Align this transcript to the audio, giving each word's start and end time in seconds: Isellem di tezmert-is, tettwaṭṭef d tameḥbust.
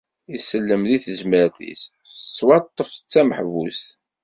Isellem 0.35 0.83
di 0.89 0.97
tezmert-is, 1.03 1.81
tettwaṭṭef 1.89 2.89
d 2.95 3.03
tameḥbust. 3.11 3.87